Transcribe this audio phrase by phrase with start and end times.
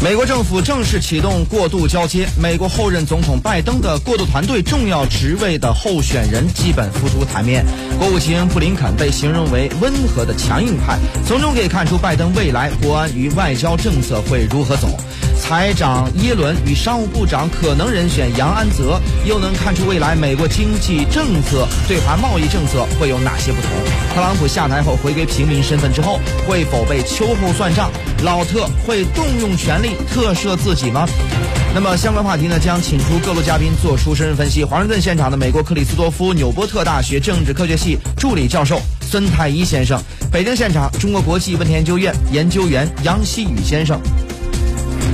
[0.00, 7.66] 美国政府正式启动过渡交接，美国后任总统拜登的过渡团队重要职位的候选人基本浮出台面。
[7.98, 14.88] 国务卿布林肯被形容为温和的强硬派，从中可以看出拜登未来国安与外交政策会如何走。
[15.48, 23.70] 财长耶伦与商务部长可能人选杨安泽，又能看出未来美国经济政策、对华贸易政策会有哪些不同。
[24.14, 27.90] 特朗普下台后回归平民身份之后，会否被秋后算账？
[28.24, 31.08] 老特会动用权力特赦自己吗？
[31.74, 34.62] 那么相关话题呢，将请出各路嘉宾做出深入分析。
[34.62, 39.98] 华盛顿现场的美国克里斯多夫纽波特大学政治科学系助理教授孙太一先生，
[40.30, 43.98] 北京现场中国国际问题研究院研究员杨希宇先生。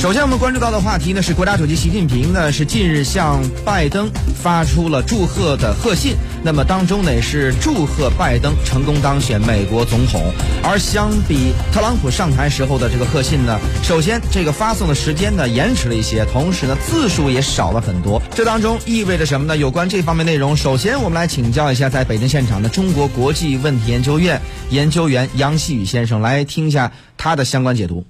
[0.00, 10.32] 首先，我们关注到的话题呢是国家主席习近平呢是近日向拜登发出了祝贺的贺信，那么当中呢也是祝贺拜登成功当选美国总统。
[10.64, 18.22] 而相比特朗普上台时候的这个贺信呢，首先这个发送的时间呢延迟了一些，同时呢字数也少了很多。
[18.34, 19.54] 这当中意味着什么呢？
[19.54, 28.02] 有关这方面内容，首先我们来请教一下在北京现场的中国国际问题研究院研究员杨希宇先生，来听一下他的相关解读。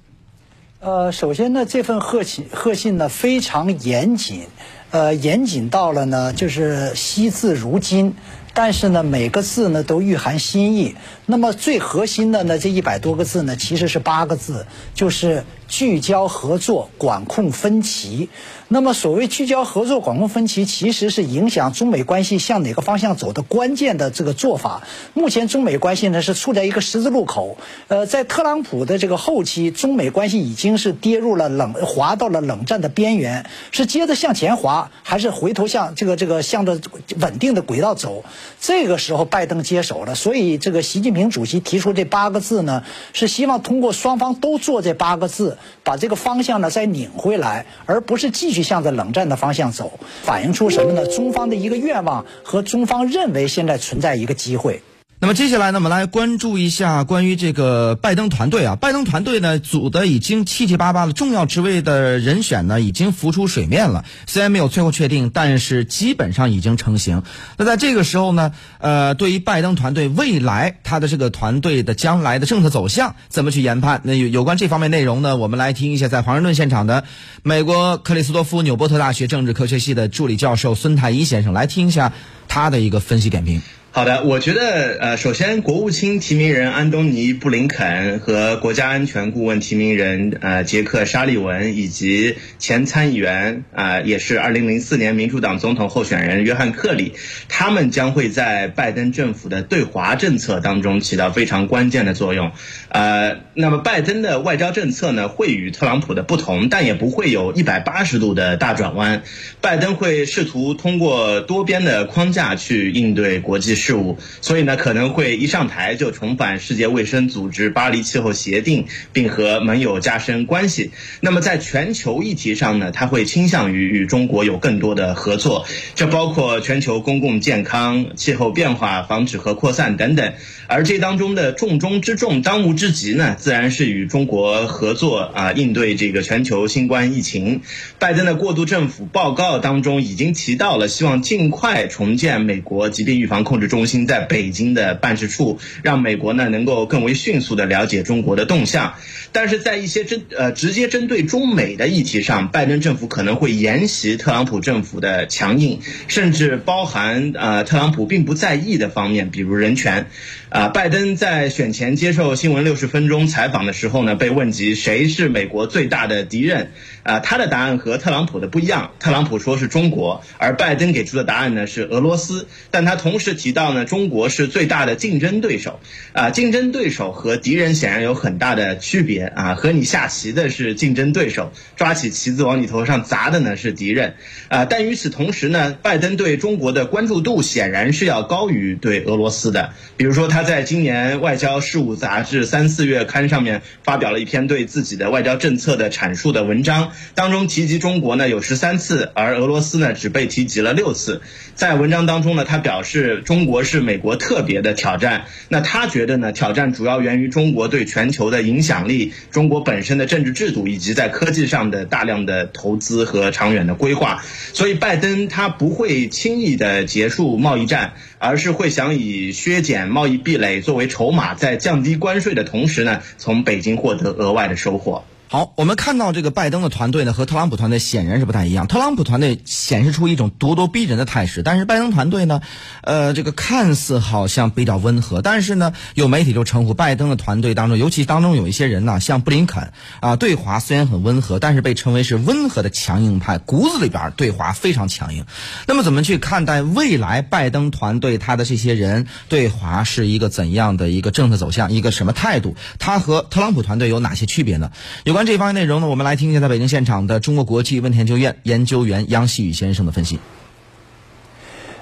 [0.83, 4.47] 呃，首先呢，这份贺信贺信呢非常严谨，
[4.89, 8.15] 呃，严谨到了呢就是惜字如金，
[8.55, 10.95] 但是呢每个字呢都蕴含心意。
[11.27, 14.65] 那么最核心的呢这一百多个字呢其实是八个字，
[14.95, 18.27] 就是聚焦合作，管控分歧。
[18.67, 24.83] 那么，所谓聚焦合作、管控分歧，其实是影响中美关系向哪个方向走的关键的这个做法。
[25.13, 27.57] 目前，中美关系呢是处在一个十字路口。
[27.87, 33.45] 呃，在特朗普的这个后期，中美关系已经是跌入了冷，滑到了冷战的边缘。
[33.71, 36.79] 是接着向前滑，还是回头向这个这个向着
[37.17, 38.25] 稳定的轨道走？
[38.59, 40.15] 这个时候，拜登接手了。
[40.15, 42.83] 所以，这个习近平主席提出这八个字呢，
[43.13, 48.61] 是希望通过双方都做这八个字，把这个方向呢再拧回来，而不是继续。
[48.61, 51.05] 向着冷战的方向走，反映出什么呢？
[51.07, 54.81] 中方的一个愿望和中方认为现在存在一个机会。
[55.23, 58.75] 那么接下来呢，我们来关注一下关于这个拜登团队啊。
[58.75, 64.03] 拜登团队呢组的已经七七八八了，重要职位的人选呢已经浮出水面了。
[64.25, 67.21] 虽然没有最后确定，但是基本上已经成型。
[67.57, 74.01] 那在这个时候呢，呃，对于拜登团队未来他的这个团队的将来的政策走向怎么去研判？
[74.03, 77.03] 那有有关这方面内容呢，我们来听一下在华盛顿现场的
[77.43, 82.11] 美国克里斯多夫纽波特大学政治科学系的助理教授孙太一先生来听一下
[82.47, 83.61] 他的一个分析点评。
[83.93, 97.15] 好的，我觉得呃，首先国务卿提名人安东尼布林肯和国家安全顾问提名人呃杰克沙利文以及前参议员啊，也是二零零四年民主党总统候选人约翰克里，
[97.49, 102.53] 他们将会在拜登政府的对华政策当中起到非常关键的作用。
[102.87, 109.23] 呃，那么拜登的外交政策呢，会与特朗普的不同，但也不会有一百八十度的大转弯。
[109.59, 113.80] 拜登会试图通过多边的框架去应对国际。
[113.81, 120.91] 事务，所以呢可能会一上台就重返世界卫生组织巴黎气候协定，并和盟友加深关系。
[121.19, 125.65] 那么在全球议题上呢，他会倾向于与中国有更多的合作，
[125.95, 130.33] 这包括全球公共健康、气候变化防止和扩散等等。
[130.67, 137.61] 而这当中的重中之重、当务之急呢，自然是与中国合作啊，应对这个全球新冠疫情。
[137.97, 143.70] 拜登的过渡政府报告当中已经提到了，希望尽快重建美国疾病预防控制。
[143.71, 148.95] 中心在北京的办事处，让美国呢能够更为迅速的了解中国的动向。
[149.31, 160.07] 但是在一些针呃直接针对中美的议题上，拜登政府可能会沿袭特朗普政府的强硬，甚至包含呃特朗普并不在意的方面，比如人权。
[160.49, 168.91] 啊，拜登在选前接受新闻六十分钟采访的时候呢，被问及谁是美国最大的敌人，啊，他的答案和特朗普的不一样。
[168.99, 172.49] 特朗普说是中国，而拜登给出的答案呢是俄罗斯。
[172.69, 175.79] 但他同时提到到呢，中国是最大的竞争对手。
[176.13, 179.23] 啊，竞争对手和敌人显然有很大的区别。
[179.25, 184.15] 啊，和你下棋的是竞争对手，抓起棋子往你头上砸的呢是敌人。
[184.49, 189.73] 啊，但与此同时呢，拜登对中国的关注度显然是要高于对俄罗斯的。
[189.97, 190.41] 比如说他。
[190.41, 201.21] 在今年《外交事务》杂志三四月刊上面发表了一篇对自己的外交政策的阐述的文章，当中提及中国呢有十三次，而俄罗斯呢只被提及了六次。
[201.53, 205.25] 在文章当中呢，他表示中国国是美国特别的挑战。
[205.49, 214.23] 那他觉得呢，挑战主要源于中国对全球的影响力、中国本身的政治制度以及在科技上的大量的投资和长远的规划。
[214.53, 225.03] 所以拜登他不会轻易的结束贸易战，而是会想以削减贸易壁垒作为筹码，在降低关税的同时呢，从北京获得额外的收获。
[225.31, 228.67] 好，我们看到这个拜登的团队呢，和特朗普团队显然是不太一样。
[228.67, 232.41] 特朗普团队显示出一种咄咄逼人的态势，但是拜登团队呢，
[232.83, 245.25] 呃，这个看似好像比较温和，但是呢，有媒体就称呼拜登的团队当中，尤其当中有一些人呢，像布林肯啊，对华虽然很温和，但是被称为是温和的强硬派，骨子里边对华非常强硬。
[245.65, 252.57] 那么，怎么去看待未来拜登团队他的这些人对华是一个怎样的一个政策走向，一个什么态度？
[252.79, 254.71] 他和特朗普团队有哪些区别呢？
[255.05, 255.20] 有关。
[255.25, 260.19] 这方面内容呢，我们来听一下在北京现场的中国国际问题研究院研究员杨希宇先生的分析。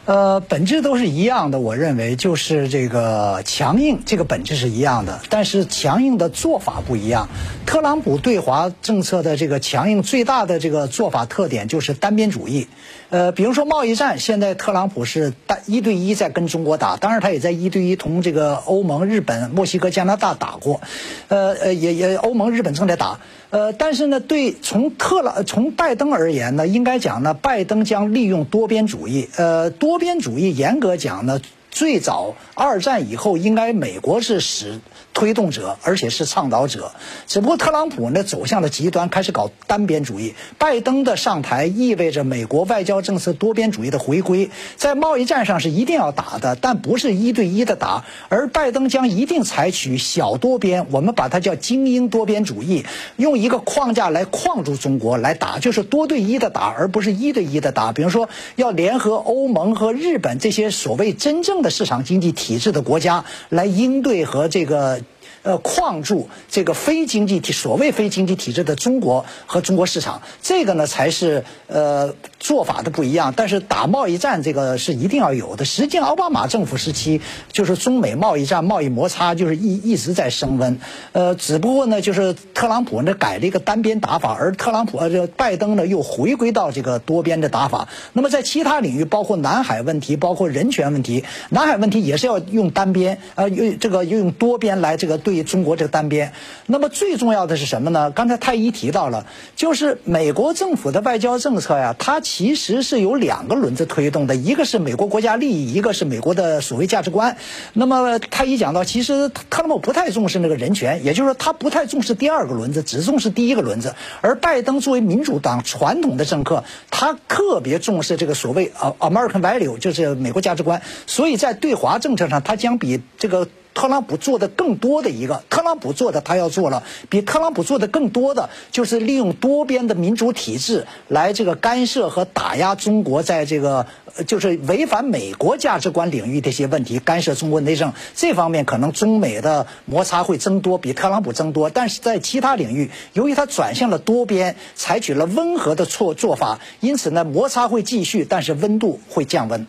[0.06, 7.30] 呃，本质都是一样的，我认为就是这个强硬，这个本质是一样的，但是强硬的做法不一样。
[7.68, 12.68] 特朗普对华政策的这个强硬，最大的这个做法特点就是单边主义。
[13.10, 20.82] 呃，比如说贸易战，现在特朗普是单一对一在跟中国打，当然他也在一对一同这个欧盟、日本、墨西哥、加拿大打过。
[21.28, 23.20] 呃呃，也也欧盟、日本正在打。
[23.52, 29.28] 呃，但是呢，对从特朗从拜登而言呢，应该讲呢，拜登将利用多边主义。
[29.38, 31.40] 呃，多边主义严格讲呢，
[31.80, 34.82] 最早二战以后，应该美国是使。
[35.12, 36.94] 推动者，而且是倡导者。
[37.28, 40.34] 只不过特朗普呢走向了极端，开始搞单边主义。
[40.58, 44.50] 拜登的上台意味着美国外交政策多边主义的回归。
[44.78, 48.06] 在贸易战上是一定要打的，但不是一对一的打。
[48.30, 52.86] 而拜登将一定采取小多边，我们把它叫精英多边主义，
[53.18, 57.92] 用一个框架来框住中国来打，就是多对一的打，而不是一对一的打。
[57.92, 65.00] 比如说，要联合欧盟和日本这些所谓真正的市场经济体制的国家来应对和这个。
[65.42, 73.34] 呃，框住这个非经济体，所谓非经济体制的中国和中国市场，这个呢才是呃做法的不一样。
[73.34, 75.64] 但是打贸易战这个是一定要有的。
[75.64, 77.22] 实际上，奥巴马政府时期
[77.54, 80.78] 就是中美贸易战、贸易摩擦就是一一直在升温。
[81.14, 87.88] 呃，只不过呢，就是特朗普呢改了一个单边打法，而特朗普呃这拜登呢又回归到这个多边的打法。
[88.12, 95.18] 那么在其他领域，包括南海问题、包括人权问题，南海问题也是要用单边，呃，用这个用多边来这个。
[95.30, 96.34] 对于中国这个单边，
[96.66, 98.10] 那么最重要的是什么呢？
[98.10, 107.38] 刚才太医提到了，就是美国政府的外交政策呀，它其实是有两个轮子推动的，一个是美国国家利益，一个是美国的所谓价值观。
[107.74, 113.94] 那么太医讲到，其实特朗普不太重视那个人权，也就是说他不太重视第二个轮子，只重视第一个轮子。
[114.22, 120.82] 而拜登作为民主党传统的政客，他特别重视这个所谓呃 American value，就是美国价值观。
[121.06, 123.48] 所以在对华政策上，他将比这个。
[123.80, 133.88] 特朗普做的更多的一个，特朗普做的他要做了，比特朗普做的更多的就是利用多边的民主体制来这个干涉和打压中国在这个
[134.28, 149.66] 就是违反美国价值观领域的一些问题，干涉中国内政这方面可能中美的摩擦会增多，比特朗普增多，但是在其他领域，由于他转向了多边，采取了温和的措做法，因此呢摩擦会继续，但是温度会降温。